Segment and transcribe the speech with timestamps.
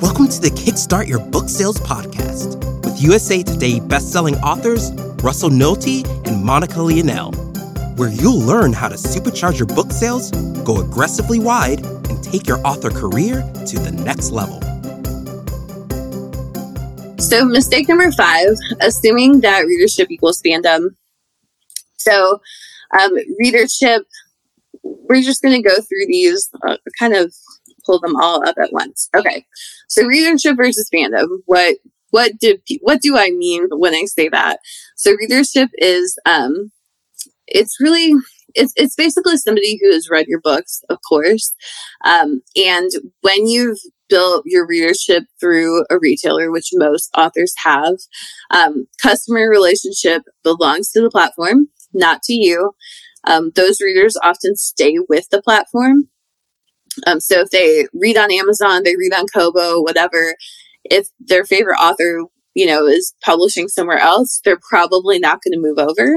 [0.00, 4.92] Welcome to the Kickstart Your Book Sales podcast with USA Today bestselling authors
[5.24, 7.34] Russell Nohelty and Monica Leonelle,
[7.98, 10.30] where you'll learn how to supercharge your book sales,
[10.62, 14.60] go aggressively wide, and take your author career to the next level.
[17.18, 20.90] So, mistake number five assuming that readership equals fandom.
[21.96, 22.40] So,
[22.96, 24.06] um, readership,
[24.84, 27.34] we're just going to go through these, uh, kind of
[27.84, 29.08] pull them all up at once.
[29.16, 29.44] Okay.
[29.88, 31.26] So, readership versus fandom.
[31.46, 31.76] What
[32.10, 34.60] what did what do I mean when I say that?
[34.96, 36.70] So, readership is um,
[37.46, 38.14] it's really
[38.54, 41.54] it's it's basically somebody who has read your books, of course.
[42.04, 47.94] Um, and when you've built your readership through a retailer, which most authors have,
[48.50, 52.72] um, customer relationship belongs to the platform, not to you.
[53.24, 56.08] Um, those readers often stay with the platform.
[57.06, 60.34] Um, so if they read on Amazon, they read on Kobo, whatever,
[60.84, 65.60] if their favorite author, you know, is publishing somewhere else, they're probably not going to
[65.60, 66.16] move over.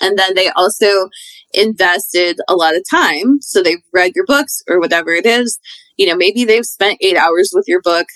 [0.00, 1.08] And then they also
[1.54, 3.40] invested a lot of time.
[3.40, 5.58] So they've read your books or whatever it is.
[5.96, 8.06] You know, maybe they've spent eight hours with your book,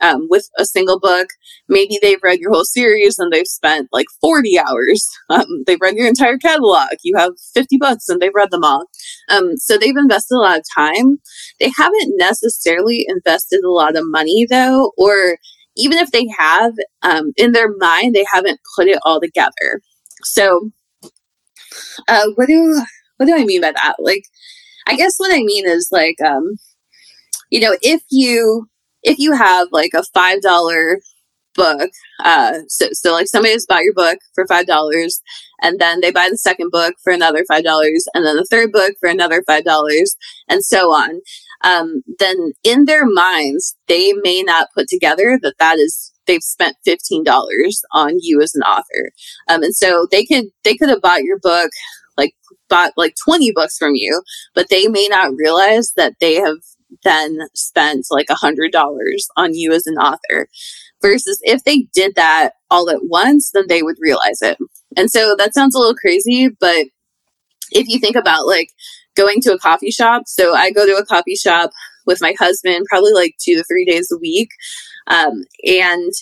[0.00, 1.28] um, with a single book.
[1.68, 5.06] Maybe they've read your whole series and they've spent like 40 hours.
[5.30, 6.88] Um, they've read your entire catalog.
[7.02, 8.86] You have 50 books and they've read them all.
[9.28, 11.18] Um, so they've invested a lot of time.
[11.60, 15.36] They haven't necessarily invested a lot of money though, or
[15.76, 16.72] even if they have,
[17.02, 19.82] um, in their mind, they haven't put it all together.
[20.22, 20.70] So
[22.08, 22.82] uh, what do
[23.18, 23.96] what do I mean by that?
[23.98, 24.22] Like,
[24.86, 26.54] I guess what I mean is like, um,
[27.50, 28.68] you know, if you
[29.08, 31.00] if you have like a five dollar
[31.54, 31.90] book,
[32.24, 35.20] uh, so so like somebody has bought your book for five dollars,
[35.62, 38.70] and then they buy the second book for another five dollars, and then the third
[38.72, 40.16] book for another five dollars,
[40.48, 41.20] and so on.
[41.64, 46.76] Um, then in their minds, they may not put together that that is they've spent
[46.86, 47.24] $15
[47.92, 49.10] on you as an author.
[49.48, 51.70] Um, and so they could, they could have bought your book,
[52.16, 52.34] like
[52.68, 54.22] bought like 20 books from you,
[54.54, 56.58] but they may not realize that they have
[57.04, 60.48] then spent like a hundred dollars on you as an author
[61.00, 64.58] versus if they did that all at once, then they would realize it.
[64.96, 66.86] And so that sounds a little crazy, but
[67.70, 68.70] if you think about like
[69.16, 71.70] going to a coffee shop, so I go to a coffee shop
[72.06, 74.48] with my husband probably like two to three days a week.
[75.06, 76.12] Um, and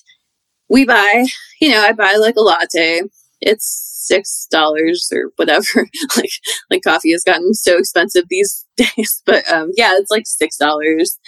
[0.69, 1.27] we buy,
[1.61, 3.03] you know, I buy like a latte.
[3.47, 5.89] It's six dollars or whatever.
[6.17, 6.31] like
[6.71, 11.19] like coffee has gotten so expensive these days, but um, yeah, it's like six dollars.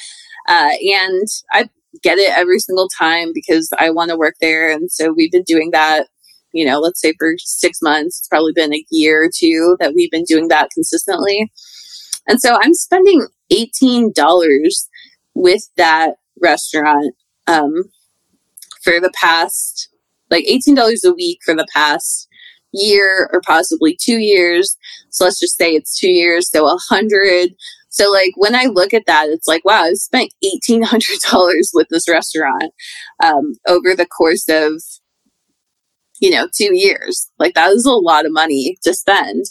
[0.49, 1.69] Uh, and I
[2.03, 5.45] get it every single time because I want to work there, and so we've been
[5.45, 6.09] doing that.
[6.53, 8.21] You know, let's say for six months.
[8.21, 11.51] It's probably been a year or two that we've been doing that consistently.
[12.29, 14.89] And so I'm spending $18
[15.35, 17.15] with that restaurant
[17.47, 17.85] um,
[18.83, 19.89] for the past,
[20.31, 22.29] like $18 a week for the past
[22.73, 24.77] year or possibly two years.
[25.11, 27.51] So let's just say it's two years, so a hundred.
[27.89, 31.71] So like when I look at that, it's like, wow, I've spent eighteen hundred dollars
[31.75, 32.73] with this restaurant
[33.23, 34.83] um, over the course of
[36.21, 37.29] you know two years.
[37.39, 39.45] Like that is a lot of money to spend.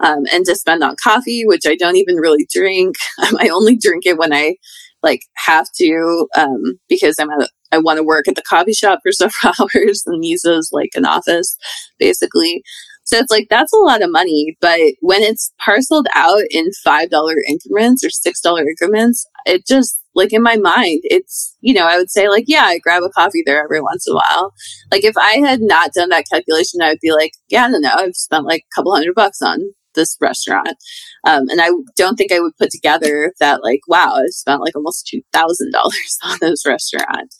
[0.00, 2.96] Um, and to spend on coffee, which I don't even really drink.
[3.38, 4.56] I only drink it when I
[5.00, 8.72] like have to um, because I'm at a, I want to work at the coffee
[8.72, 11.56] shop for several hours and use as like an office
[11.98, 12.62] basically.
[13.04, 17.10] So it's like that's a lot of money, but when it's parceled out in five
[17.10, 21.86] dollar increments or six dollar increments, it just like in my mind, it's you know
[21.86, 24.52] I would say like yeah, I grab a coffee there every once in a while.
[24.92, 27.82] Like if I had not done that calculation, I would be like yeah, I don't
[27.82, 29.58] know, I've spent like a couple hundred bucks on
[29.94, 30.76] this restaurant.
[31.24, 34.76] Um, and I don't think I would put together that like, wow, I spent like
[34.76, 37.34] almost two thousand dollars on this restaurant.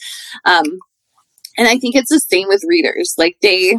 [0.44, 0.64] Um,
[1.58, 3.14] and I think it's the same with readers.
[3.18, 3.76] Like they,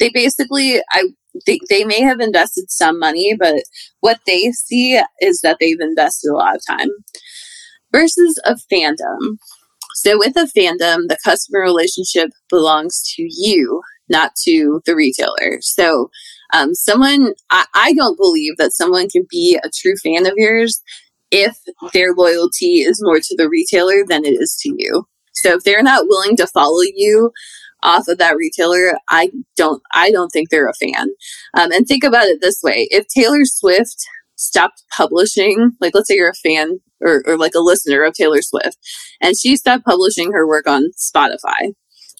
[0.00, 1.04] they basically, I
[1.44, 3.56] they, they may have invested some money, but
[4.00, 6.88] what they see is that they've invested a lot of time
[7.92, 9.36] versus a fandom.
[9.96, 15.58] So with a fandom, the customer relationship belongs to you, not to the retailer.
[15.60, 16.10] So
[16.52, 20.82] um, someone, I, I don't believe that someone can be a true fan of yours
[21.30, 21.56] if
[21.92, 25.04] their loyalty is more to the retailer than it is to you.
[25.34, 27.30] So if they're not willing to follow you
[27.82, 31.08] off of that retailer, I don't, I don't think they're a fan.
[31.54, 33.96] Um, and think about it this way: if Taylor Swift
[34.36, 38.40] stopped publishing, like let's say you're a fan or, or like a listener of Taylor
[38.40, 38.78] Swift,
[39.20, 41.74] and she stopped publishing her work on Spotify,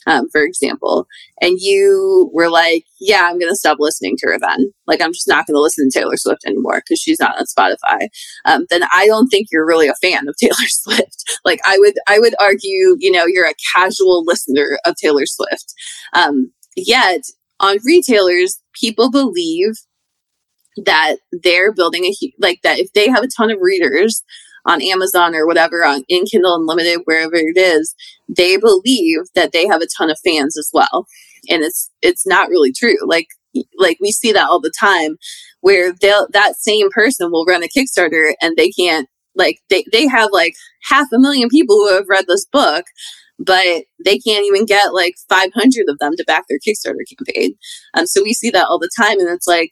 [0.06, 1.06] um, for example,
[1.41, 4.73] and you were like, yeah, I'm going to stop listening to her then.
[4.87, 7.44] Like, I'm just not going to listen to Taylor Swift anymore because she's not on
[7.47, 8.08] Spotify.
[8.44, 11.38] Um, then I don't think you're really a fan of Taylor Swift.
[11.44, 15.75] like, I would, I would argue, you know, you're a casual listener of Taylor Swift.
[16.14, 17.23] Um, yet
[17.61, 19.73] on retailers, people believe
[20.85, 24.23] that they're building a, like that if they have a ton of readers,
[24.67, 27.95] on Amazon or whatever on in Kindle Unlimited, wherever it is,
[28.29, 31.07] they believe that they have a ton of fans as well.
[31.49, 32.97] And it's it's not really true.
[33.07, 33.29] Like
[33.79, 35.17] like we see that all the time
[35.61, 40.07] where they'll that same person will run a Kickstarter and they can't like they, they
[40.07, 40.55] have like
[40.89, 42.85] half a million people who have read this book
[43.39, 45.53] but they can't even get like 500
[45.89, 47.55] of them to back their Kickstarter campaign.
[47.95, 49.21] Um, so we see that all the time.
[49.21, 49.71] And it's like,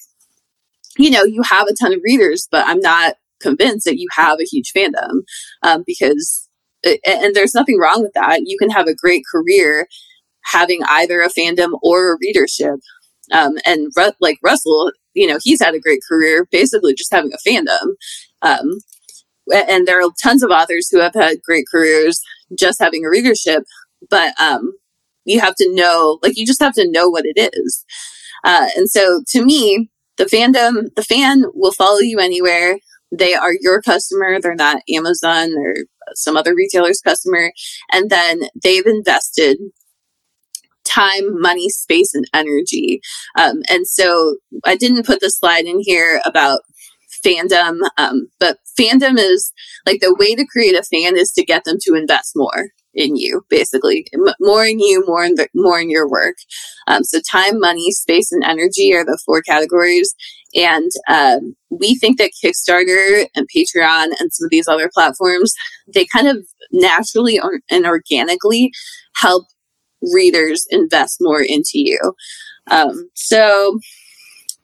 [0.98, 3.14] you know, you have a ton of readers, but I'm not
[3.44, 5.22] convinced that you have a huge fandom
[5.62, 6.48] um, because
[7.06, 8.42] and there's nothing wrong with that.
[8.44, 9.86] You can have a great career
[10.44, 12.80] having either a fandom or a readership
[13.32, 17.48] um, and like russell you know he's had a great career basically just having a
[17.48, 17.94] fandom
[18.42, 18.78] um,
[19.50, 22.20] and there are tons of authors who have had great careers
[22.58, 23.62] just having a readership
[24.10, 24.72] but um,
[25.24, 27.84] you have to know like you just have to know what it is.
[28.44, 32.78] Uh, and so to me the fandom the fan will follow you anywhere
[33.18, 34.40] they are your customer.
[34.40, 35.74] They're not Amazon or
[36.14, 37.52] some other retailer's customer.
[37.92, 39.58] And then they've invested
[40.84, 43.00] time, money, space, and energy.
[43.38, 46.60] Um, and so I didn't put the slide in here about
[47.24, 49.52] fandom, um, but fandom is
[49.86, 53.16] like the way to create a fan is to get them to invest more in
[53.16, 54.06] you, basically.
[54.40, 56.36] more in you, more in the, more in your work.
[56.86, 60.14] Um, so time, money, space, and energy are the four categories.
[60.54, 65.52] And um, we think that Kickstarter and Patreon and some of these other platforms,
[65.92, 68.70] they kind of naturally or, and organically
[69.16, 69.46] help
[70.12, 71.98] readers invest more into you.
[72.70, 73.78] Um, so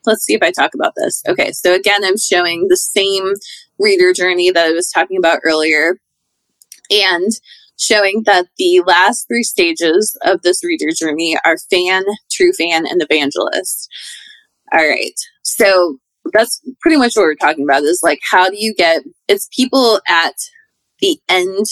[0.07, 1.23] let's see if I talk about this.
[1.29, 3.35] Okay, so again, I'm showing the same
[3.79, 5.99] reader journey that I was talking about earlier.
[6.91, 7.33] And
[7.81, 13.03] showing that the last three stages of this reader journey are fan, true fan, and
[13.03, 13.89] evangelist.
[14.73, 15.15] All right.
[15.43, 15.99] So
[16.33, 20.01] that's pretty much what we're talking about is like, how do you get, it's people
[20.07, 20.35] at
[21.01, 21.67] the end,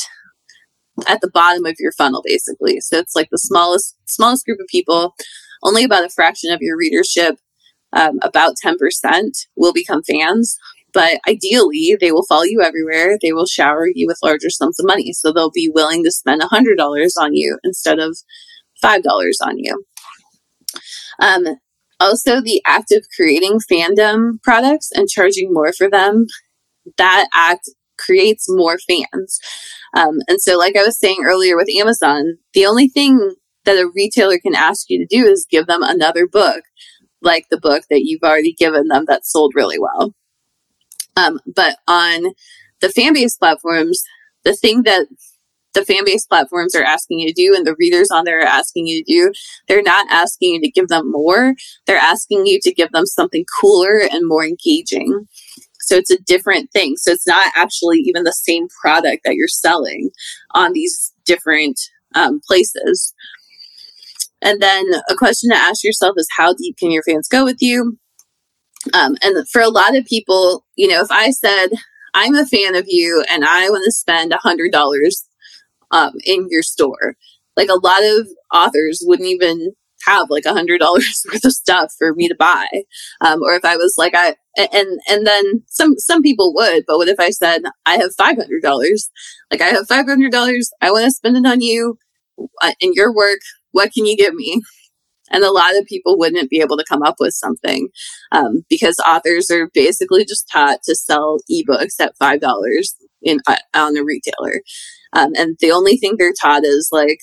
[1.07, 2.81] at the bottom of your funnel, basically.
[2.81, 5.15] So it's like the smallest, smallest group of people,
[5.63, 7.37] only about a fraction of your readership,
[7.93, 8.77] um, about 10%
[9.57, 10.57] will become fans.
[10.93, 13.19] But ideally, they will follow you everywhere.
[13.21, 15.13] They will shower you with larger sums of money.
[15.13, 18.17] So they'll be willing to spend $100 on you instead of
[18.83, 19.03] $5
[19.43, 19.85] on you.
[21.21, 21.47] Um,
[22.01, 26.27] also, the act of creating fandom products and charging more for them,
[26.97, 27.69] that act
[27.99, 29.41] creates more fans.
[29.97, 33.35] Um, and so, like I was saying earlier with Amazon, the only thing
[33.65, 36.63] that a retailer can ask you to do is give them another book,
[37.21, 40.15] like the book that you've already given them that sold really well.
[41.17, 42.33] Um, but on
[42.81, 44.03] the fan based platforms,
[44.45, 45.07] the thing that
[45.79, 48.47] the fan based platforms are asking you to do and the readers on there are
[48.47, 49.33] asking you to do,
[49.69, 51.55] they're not asking you to give them more.
[51.87, 55.27] They're asking you to give them something cooler and more engaging.
[55.81, 56.97] So it's a different thing.
[56.97, 60.11] So it's not actually even the same product that you're selling
[60.53, 61.81] on these different
[62.15, 63.15] um, places.
[64.43, 67.59] And then a question to ask yourself is how deep can your fans go with
[67.61, 67.99] you?
[68.95, 71.69] Um, and for a lot of people, you know, if I said,
[72.15, 75.28] I'm a fan of you and I want to spend a hundred dollars
[75.91, 77.17] um, in your store,
[77.57, 79.73] like a lot of authors wouldn't even
[80.07, 82.67] have like a hundred dollars worth of stuff for me to buy.
[83.21, 86.99] Um, or if I was like, I, and, and then some, some people would, but
[86.99, 88.39] what if I said, I have $500?
[89.51, 90.69] Like I have $500.
[90.81, 91.99] I want to spend it on you
[92.63, 93.41] uh, in your work.
[93.73, 94.63] What can you give me?
[95.31, 97.89] And a lot of people wouldn't be able to come up with something
[98.33, 103.57] um, because authors are basically just taught to sell ebooks at five dollars in uh,
[103.75, 104.61] on a retailer,
[105.13, 107.19] um, and the only thing they're taught is like,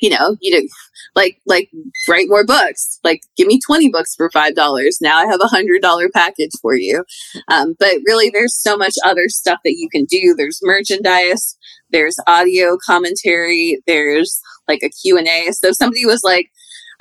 [0.00, 0.66] you know, you know,
[1.14, 1.70] like like
[2.08, 2.98] write more books.
[3.04, 4.98] Like give me twenty books for five dollars.
[5.00, 7.04] Now I have a hundred dollar package for you.
[7.48, 10.34] Um, but really, there's so much other stuff that you can do.
[10.36, 11.56] There's merchandise.
[11.90, 13.80] There's audio commentary.
[13.86, 15.52] There's like a Q and A.
[15.52, 16.50] So if somebody was like,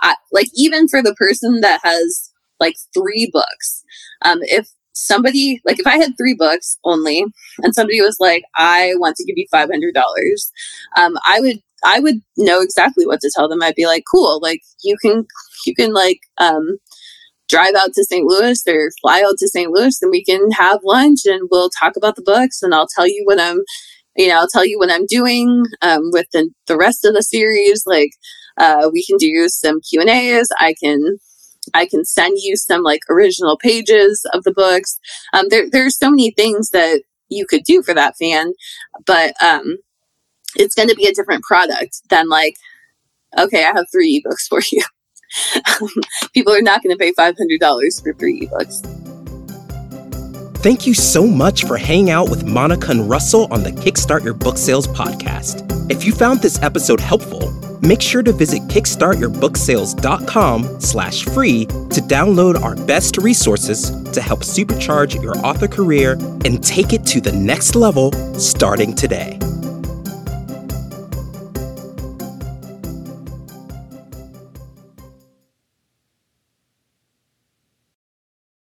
[0.01, 3.83] I, like even for the person that has like three books,
[4.23, 4.67] um, if
[5.05, 7.25] somebody like if I had three books only,
[7.63, 10.51] and somebody was like, "I want to give you five hundred dollars,"
[10.97, 13.61] um, I would I would know exactly what to tell them.
[13.63, 15.25] I'd be like, "Cool, like you can
[15.65, 16.77] you can like um,
[17.47, 18.25] drive out to St.
[18.25, 19.71] Louis or fly out to St.
[19.71, 23.07] Louis, and we can have lunch and we'll talk about the books, and I'll tell
[23.07, 23.61] you what I'm."
[24.17, 27.23] you know, I'll tell you what I'm doing um, with the, the rest of the
[27.23, 27.83] series.
[27.85, 28.11] Like,
[28.57, 30.49] uh, we can do some Q and A's.
[30.59, 31.17] I can,
[31.73, 34.99] I can send you some like original pages of the books.
[35.33, 38.53] Um, there, there's so many things that you could do for that fan,
[39.05, 39.77] but um,
[40.55, 42.55] it's going to be a different product than like,
[43.37, 44.83] okay, I have three ebooks for you.
[46.33, 48.98] People are not going to pay $500 for three ebooks.
[50.61, 54.33] Thank you so much for hanging out with Monica and Russell on the Kickstart Your
[54.33, 55.65] Book Sales podcast.
[55.89, 62.61] If you found this episode helpful, make sure to visit kickstartyourbooksales.com slash free to download
[62.61, 67.75] our best resources to help supercharge your author career and take it to the next
[67.75, 69.39] level starting today.